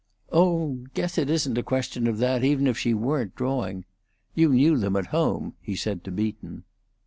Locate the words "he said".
5.61-6.03